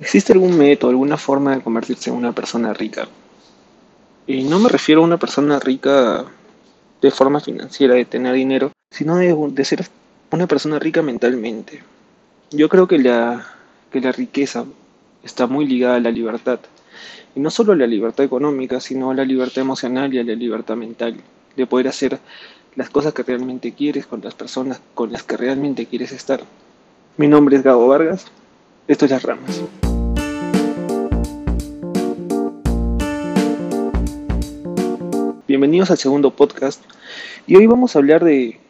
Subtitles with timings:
[0.00, 3.08] ¿Existe algún método, alguna forma de convertirse en una persona rica?
[4.26, 6.24] Y no me refiero a una persona rica
[7.02, 9.88] de forma financiera, de tener dinero, sino de, ser
[10.30, 11.82] una persona rica mentalmente.
[12.50, 13.46] Yo creo que la,
[13.90, 14.66] que la riqueza
[15.24, 16.60] está muy ligada a la libertad.
[17.34, 20.34] Y no solo a la libertad económica, sino a la libertad emocional y a la
[20.34, 21.16] libertad mental.
[21.56, 22.20] De poder hacer
[22.76, 26.40] las cosas que realmente quieres con las personas con las que realmente quieres estar.
[27.16, 28.26] Mi nombre es Gabo Vargas.
[28.86, 29.60] Esto es Las Ramas.
[35.58, 36.80] Bienvenidos al segundo podcast
[37.48, 38.60] y hoy vamos a hablar de,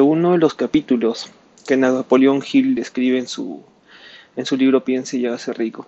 [0.00, 1.30] uno de los capítulos
[1.64, 3.62] que Napoleón Hill escribe en su,
[4.34, 5.86] en su libro Piense y hágase rico.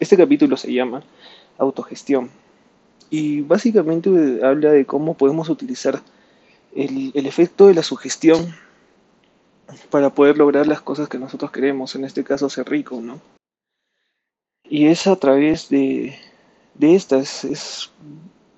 [0.00, 1.04] Este capítulo se llama
[1.56, 2.30] Autogestión
[3.10, 4.10] y básicamente
[4.42, 6.02] habla de cómo podemos utilizar
[6.74, 8.56] el, el efecto de la sugestión
[9.88, 13.20] para poder lograr las cosas que nosotros queremos, en este caso ser rico, ¿no?
[14.64, 16.18] Y es a través de,
[16.74, 17.92] de estas, es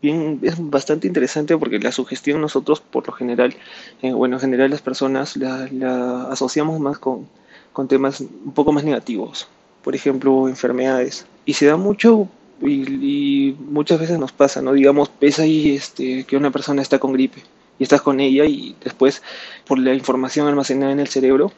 [0.00, 3.54] bien, es bastante interesante porque la sugestión nosotros por lo general,
[4.02, 7.28] eh, bueno, en general las personas la, asociamos más con,
[7.72, 9.48] con, temas un poco más negativos,
[9.82, 11.26] por ejemplo, enfermedades.
[11.44, 12.28] Y se da mucho
[12.62, 14.72] y, muchas veces nos pasa, ¿no?
[14.72, 17.42] Digamos, pesa ahí este, que una persona está con gripe
[17.78, 19.22] y estás con ella y después
[19.66, 21.52] por la información almacenada en el cerebro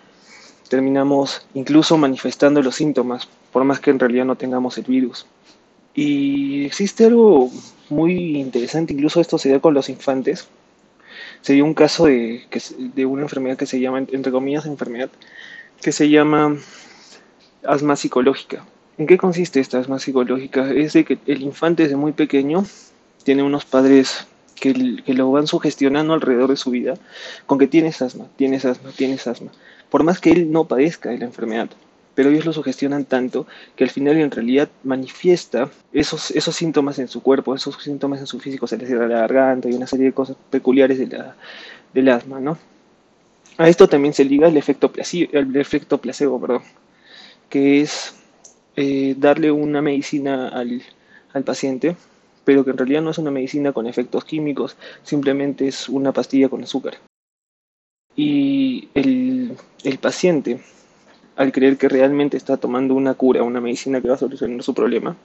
[0.69, 5.27] terminamos incluso manifestando los síntomas, por más que en realidad no tengamos el virus.
[5.95, 7.51] Y existe algo
[7.93, 10.49] muy interesante, incluso esto se da con los infantes.
[11.43, 12.45] Se dio un caso de,
[12.77, 15.11] de una enfermedad que se llama, entre comillas, enfermedad,
[15.81, 16.57] que se llama
[17.65, 18.65] asma psicológica.
[18.99, 20.71] ¿En qué consiste esta asma psicológica?
[20.71, 22.65] Es de que el infante desde muy pequeño
[23.25, 26.95] tiene unos padres que, que, lo van sugestionando alrededor de su vida
[27.47, 29.51] con que tienes asma, tienes asma, tienes asma.
[29.91, 31.71] Por más que él no padezca de la enfermedad
[32.15, 33.47] pero ellos lo sugestionan tanto
[33.77, 38.27] que al final en realidad manifiesta esos, esos síntomas en su cuerpo, esos síntomas en
[38.27, 41.37] su físico, se les cierra la garganta y una serie de cosas peculiares de la,
[41.95, 42.59] del asma, ¿no?
[43.59, 46.63] A esto también se liga el efecto placebo, el efecto placebo perdón,
[47.49, 48.15] que es
[48.77, 50.83] eh, darle una medicina al,
[51.33, 51.97] al paciente,
[52.45, 56.49] pero que en realidad no es una medicina con efectos químicos, simplemente es una pastilla
[56.49, 56.95] con azúcar.
[58.17, 60.61] Y el, el paciente
[61.37, 64.75] al creer que realmente está tomando una cura, una medicina que va a solucionar su
[64.75, 65.17] problema,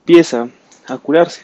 [0.00, 0.48] empieza
[0.86, 1.42] a curarse.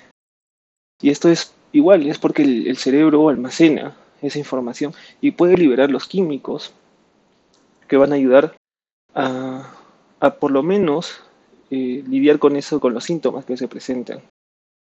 [1.00, 6.06] Y esto es igual, es porque el, cerebro almacena esa información y puede liberar los
[6.06, 6.72] químicos
[7.86, 8.56] que van a ayudar
[9.14, 9.70] a,
[10.40, 11.22] por lo menos
[11.70, 14.22] eh, lidiar con eso, con los síntomas que se presentan.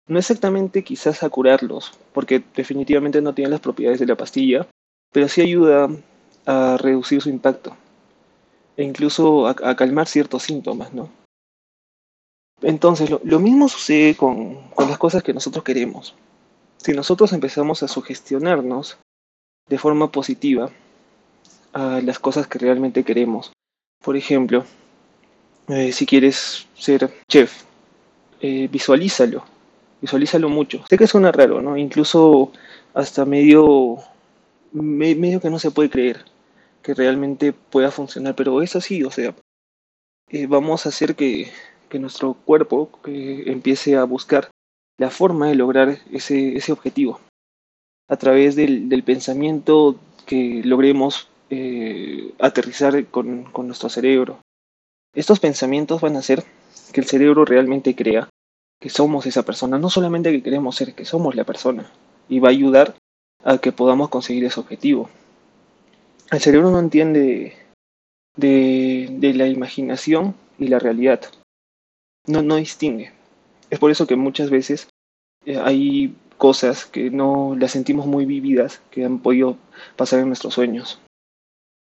[0.09, 4.69] No exactamente quizás a curarlos, porque definitivamente no tienen las propiedades de la pastilla,
[5.13, 5.89] pero sí ayuda
[6.47, 7.77] a reducir su impacto
[8.77, 11.09] e incluso a, calmar ciertos síntomas, ¿no?
[12.63, 16.15] Entonces, lo, mismo sucede con, las cosas que nosotros queremos.
[16.79, 18.99] Si nosotros empezamos a sugestionarnos
[19.69, 20.71] de forma positiva
[21.73, 23.53] a las cosas que realmente queremos,
[24.03, 24.65] por ejemplo,
[25.69, 27.65] eh, si quieres ser chef,
[28.41, 29.45] eh, visualízalo,
[30.01, 30.85] visualízalo mucho.
[30.89, 31.77] Sé que suena raro, ¿no?
[31.77, 32.53] Incluso
[32.95, 33.99] hasta medio,
[34.73, 36.25] medio que no se puede creer
[36.87, 39.35] que realmente pueda funcionar, pero es así, o sea,
[40.31, 41.51] eh, vamos a hacer que,
[41.89, 44.51] que nuestro cuerpo empiece a buscar
[44.97, 47.19] la forma de lograr ese, ese objetivo
[48.09, 54.39] a través del, del pensamiento que logremos eh, aterrizar con, con nuestro cerebro.
[55.13, 56.45] Estos pensamientos van a hacer
[56.93, 58.29] que el cerebro realmente crea
[58.81, 61.91] que somos esa persona, no solamente que queremos ser, que somos la persona,
[62.29, 62.95] y va a ayudar
[63.43, 65.11] a que podamos conseguir ese objetivo
[66.31, 67.57] el cerebro no entiende
[68.37, 71.21] de, la imaginación y la realidad.
[72.27, 73.13] No, distingue.
[73.71, 74.89] Es por eso que muchas veces
[75.45, 79.57] eh, hay cosas que no las sentimos muy vividas que han podido
[79.97, 81.01] pasar en nuestros sueños.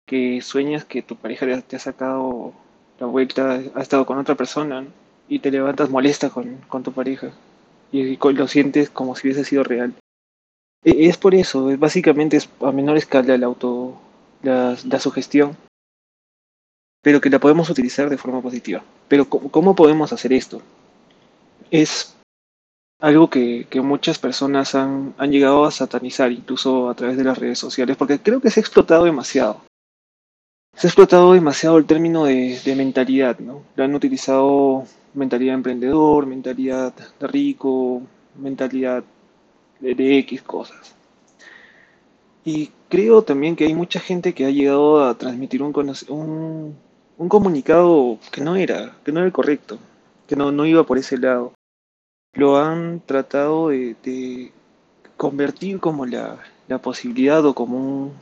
[0.08, 2.54] Que sueñas que tu pareja te ha sacado
[3.00, 4.86] la vuelta, ha estado con otra persona
[5.28, 7.32] y te levantas molesta con, tu pareja
[7.92, 9.94] y, lo sientes como si hubiese sido real.
[10.84, 14.00] E, es por eso, básicamente es a menor escala el auto,
[14.44, 15.58] la, sugestión,
[17.02, 18.84] pero que la podemos utilizar de forma positiva.
[19.08, 20.62] Pero ¿cómo, podemos hacer esto?
[21.70, 22.16] Es
[23.00, 27.60] algo que, muchas personas han, han, llegado a satanizar, incluso a través de las redes
[27.60, 29.62] sociales, porque creo que se ha explotado demasiado.
[30.76, 33.64] Se ha explotado demasiado el término de, mentalidad, ¿no?
[33.78, 38.02] Han utilizado mentalidad emprendedor, mentalidad de rico,
[38.38, 39.04] mentalidad
[39.80, 40.96] de, de X cosas.
[42.46, 45.74] Y creo también que hay mucha gente que ha llegado a transmitir un,
[47.18, 49.80] un comunicado que no era, que no era el correcto,
[50.28, 51.54] que no, no iba por ese lado.
[52.34, 54.52] Lo han tratado de,
[55.16, 58.14] convertir como la, la posibilidad o como un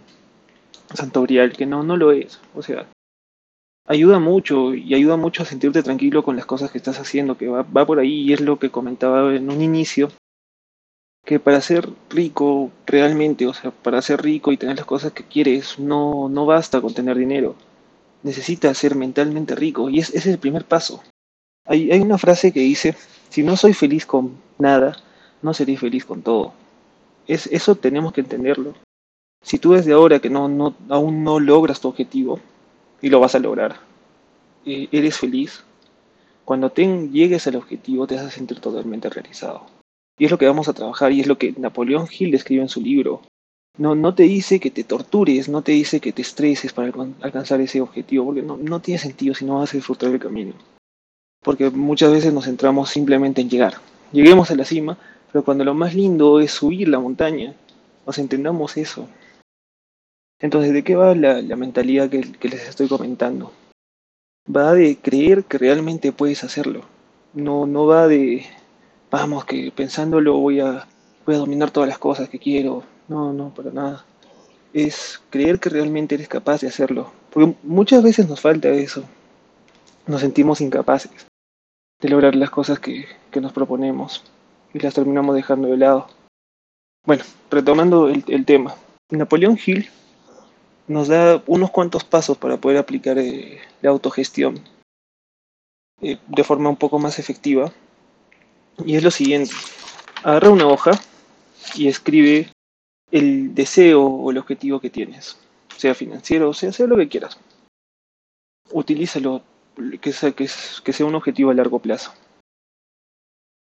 [0.93, 2.39] santo grial, que no, no lo es.
[2.53, 2.87] O sea,
[3.87, 7.47] ayuda mucho y ayuda mucho a sentirte tranquilo con las cosas que estás haciendo, que
[7.47, 10.09] va, va por ahí y es lo que comentaba en un inicio,
[11.29, 15.23] que para ser rico realmente, o sea, para ser rico y tener las cosas que
[15.23, 17.53] quieres, no, no basta con tener dinero.
[18.23, 21.03] Necesitas ser mentalmente rico y es, ese es el primer paso.
[21.65, 22.95] Hay, hay una frase que dice,
[23.29, 24.97] si no soy feliz con nada,
[25.43, 26.51] no seré feliz con todo.
[27.27, 28.73] Es, eso tenemos que entenderlo.
[29.43, 32.39] Si tú desde ahora que no, no, aún no logras tu objetivo,
[33.03, 33.75] y lo vas a lograr,
[34.65, 35.63] eh, eres feliz,
[36.43, 39.78] cuando te llegues al objetivo te vas a sentir totalmente realizado.
[40.19, 42.69] Y es lo que vamos a trabajar y es lo que Napoleón Hill describe en
[42.69, 43.21] su libro.
[43.77, 47.61] No, no te dice que te tortures, no te dice que te estreses para alcanzar
[47.61, 50.53] ese objetivo, porque no, no tiene sentido si no vas a disfrutar el camino.
[51.41, 53.75] Porque muchas veces nos centramos simplemente en llegar.
[54.11, 54.97] Lleguemos a la cima,
[55.31, 57.55] pero cuando lo más lindo es subir la montaña,
[58.05, 59.07] nos entendamos eso.
[60.41, 63.53] Entonces, ¿de qué va la, la mentalidad que, que, les estoy comentando?
[64.53, 66.81] Va de creer que realmente puedes hacerlo.
[67.33, 68.45] No, no va de,
[69.11, 70.87] vamos, que pensándolo voy a,
[71.25, 72.83] voy a dominar todas las cosas que quiero.
[73.07, 74.05] No, no, para nada.
[74.73, 77.11] Es creer que realmente eres capaz de hacerlo.
[77.31, 79.03] Porque muchas veces nos falta eso.
[80.07, 81.27] Nos sentimos incapaces
[81.99, 84.23] de lograr las cosas que, que nos proponemos
[84.73, 86.07] y las terminamos dejando de lado.
[87.05, 88.75] Bueno, retomando el, el tema.
[89.09, 89.89] Napoleón Hill
[90.87, 94.59] nos da unos cuantos pasos para poder aplicar eh, la autogestión
[96.01, 97.71] eh, de forma un poco más efectiva.
[98.85, 99.51] Y es lo siguiente,
[100.23, 100.91] agarra una hoja
[101.75, 102.51] y escribe
[103.11, 105.37] el deseo o el objetivo que tienes,
[105.77, 107.37] sea financiero, sea, sea lo que quieras.
[108.71, 109.43] Utilízalo,
[110.01, 110.49] que sea, que,
[110.83, 112.13] que sea un objetivo a largo plazo.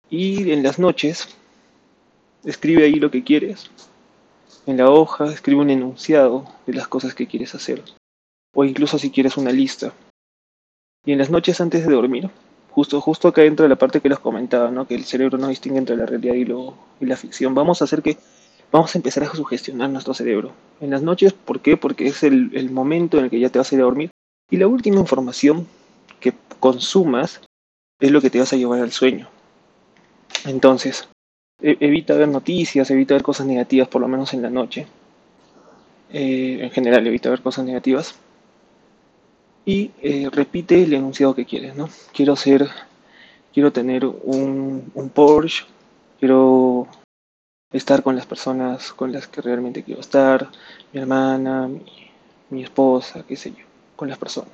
[0.09, 1.35] Y en las noches,
[2.43, 3.69] escribe ahí lo que quieres,
[4.65, 7.83] en la hoja escribe un enunciado de las cosas que quieres hacer,
[8.53, 9.93] o incluso si quieres una lista.
[11.05, 12.29] Y en las noches antes de dormir,
[12.75, 14.85] justo, justo acá entra la parte que les comentaba, ¿no?
[14.85, 17.55] que el cerebro no distingue entre la realidad y, lo, y la ficción.
[17.55, 18.17] Vamos a hacer que,
[18.69, 20.51] vamos a empezar a sugestionar nuestro cerebro.
[20.81, 21.77] En las noches, ¿por qué?
[21.77, 24.11] Porque es el, el momento en el que ya te vas a ir a dormir.
[24.51, 25.65] Y la última información
[26.19, 27.39] que consumas
[28.01, 29.29] es lo que te vas a llevar al sueño.
[30.45, 31.07] Entonces,
[31.61, 34.85] e, evita ver noticias, evita ver cosas negativas, por lo menos en la noche.
[36.11, 38.15] Eh, en general, evita ver cosas negativas.
[39.65, 41.89] Y eh, repite el enunciado que quieres, ¿no?
[42.13, 42.69] Quiero ser,
[43.53, 45.65] quiero tener un, un Porsche,
[46.19, 46.87] quiero
[47.71, 50.49] estar con las personas con las que realmente quiero estar,
[50.93, 51.69] mi hermana,
[52.49, 53.65] mi, esposa, qué sé yo,
[53.95, 54.51] con las personas.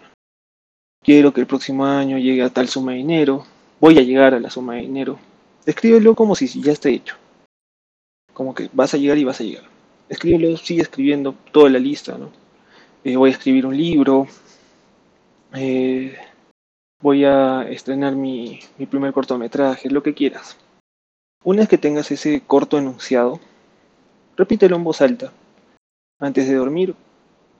[1.03, 3.45] Quiero que el próximo año llegue a tal suma de dinero,
[3.79, 5.19] voy a llegar a la suma de dinero,
[5.65, 7.15] Escríbelo como si ya esté hecho.
[8.33, 9.63] Como que vas a llegar y vas a llegar.
[10.09, 12.31] Escríbelo, sigue escribiendo toda la lista, ¿no?
[13.03, 14.27] Eh, voy a escribir un libro.
[15.53, 16.15] Eh,
[17.01, 20.57] voy a estrenar mi, mi primer cortometraje, lo que quieras.
[21.43, 23.39] Una vez que tengas ese corto enunciado,
[24.37, 25.31] repítelo en voz alta.
[26.19, 26.95] Antes de dormir,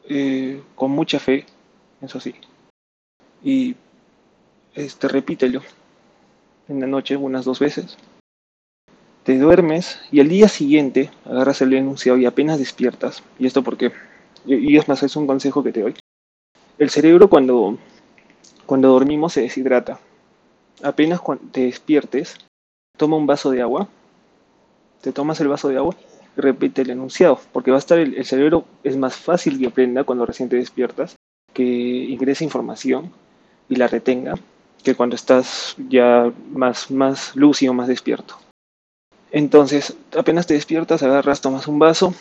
[0.08, 1.46] eh, con mucha fe,
[2.02, 2.36] eso sí.
[3.44, 3.76] Y
[4.76, 5.62] este, repítelo
[6.68, 7.98] en la noche unas dos veces.
[9.24, 13.24] Te duermes y al día siguiente agarras el enunciado y apenas despiertas.
[13.38, 13.92] Y esto porque,
[14.46, 15.96] y es más, es un consejo que te doy.
[16.82, 17.78] El cerebro cuando,
[18.66, 20.00] cuando dormimos se deshidrata.
[20.82, 21.22] Apenas
[21.52, 22.38] te despiertes,
[22.98, 23.88] toma un vaso de agua,
[25.02, 25.96] te tomas el vaso de agua
[26.36, 29.68] y repite el enunciado, porque va a estar el, el cerebro, es más fácil que
[29.68, 31.18] aprenda cuando recién te despiertas,
[31.54, 33.12] que ingrese información
[33.70, 34.34] y la retenga
[34.84, 38.40] que cuando estás ya más, más lúcido, más despierto.
[39.30, 42.16] Entonces, apenas te despiertas, agarras, tomas un vaso,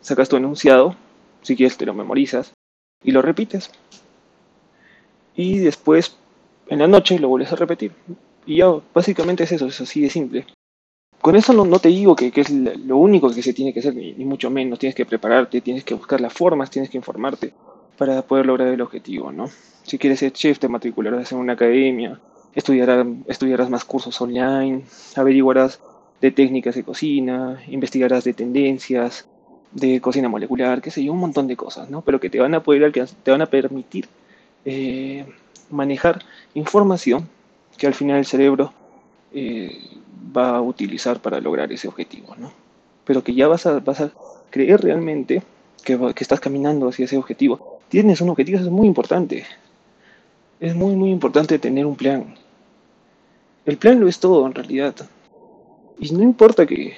[0.00, 0.94] sacas tu enunciado,
[1.42, 2.52] si quieres te lo memorizas,
[3.06, 3.70] y lo repites.
[5.34, 6.16] Y después,
[6.68, 7.92] en la noche, lo vuelves a repetir.
[8.44, 10.46] Y ya, básicamente es eso, es así de simple.
[11.22, 13.80] Con eso no, no te digo que, que, es lo único que se tiene que
[13.80, 14.78] hacer, ni, ni mucho menos.
[14.78, 17.54] Tienes que prepararte, tienes que buscar las formas, tienes que informarte
[17.96, 19.48] para poder lograr el objetivo, ¿no?
[19.84, 22.20] Si quieres ser chef, te matricularás en una academia,
[22.54, 24.84] estudiarás, estudiarás más cursos online,
[25.14, 25.80] averiguarás
[26.20, 29.28] de técnicas de cocina, investigarás de tendencias,
[29.72, 32.02] de cocina molecular, qué sé yo, un montón de cosas, ¿no?
[32.02, 32.92] Pero que te van a poder
[33.22, 34.08] te van a permitir
[34.64, 35.26] eh,
[35.70, 37.28] manejar información
[37.76, 38.72] que al final el cerebro
[39.32, 39.78] eh,
[40.36, 42.52] va a utilizar para lograr ese objetivo, ¿no?
[43.04, 44.10] Pero que ya vas a, vas a
[44.50, 45.42] creer realmente
[45.84, 49.44] que, que estás caminando hacia ese objetivo tienes un objetivo, eso es muy importante.
[50.60, 52.34] es muy muy importante tener un plan.
[53.64, 54.94] El plan lo es todo en realidad.
[55.98, 56.94] Y no importa que,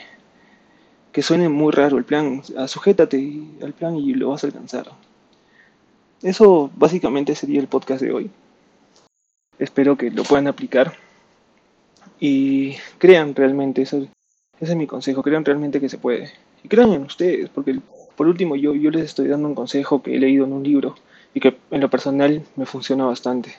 [1.19, 4.87] que suene muy raro el plan, sujétate al plan y lo vas a alcanzar.
[6.23, 8.31] Eso básicamente sería el podcast de hoy.
[9.59, 10.95] Espero que lo puedan aplicar
[12.21, 14.09] y crean realmente, ese,
[14.61, 16.31] ese es mi consejo, crean realmente que se puede.
[16.63, 17.81] Y crean en ustedes, porque
[18.15, 20.95] por último yo, yo les estoy dando un consejo que he leído en un libro
[21.35, 23.57] y que en lo personal me funciona bastante.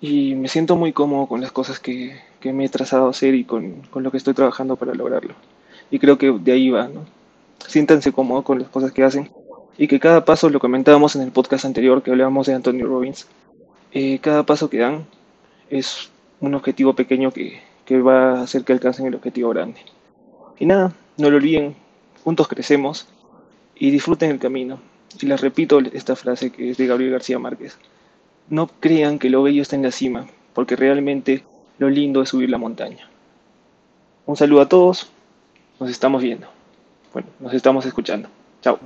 [0.00, 3.34] Y me siento muy cómodo con las cosas que, que me he trazado a hacer
[3.34, 5.34] y con, con, lo que estoy trabajando para lograrlo.
[5.90, 7.04] Y creo que de ahí va, ¿no?
[7.66, 9.30] Siéntanse cómodos con las cosas que hacen
[9.76, 13.26] y que cada paso, lo comentábamos en el podcast anterior que hablábamos de Anthony Robbins,
[13.92, 15.06] eh, cada paso que dan
[15.68, 19.80] es un objetivo pequeño que, que va a hacer que alcancen el objetivo grande.
[20.58, 21.74] Y nada, no lo olviden,
[22.24, 23.08] juntos crecemos
[23.74, 24.80] y disfruten el camino.
[25.20, 27.78] Y les repito esta frase que es de Gabriel García Márquez.
[28.48, 31.42] No crean que lo bello está en la cima, porque realmente
[31.78, 33.08] lo lindo es subir la montaña.
[34.26, 35.10] Un saludo a todos,
[35.80, 36.46] nos estamos viendo.
[37.12, 38.28] Bueno, nos estamos escuchando.
[38.62, 38.78] Chao.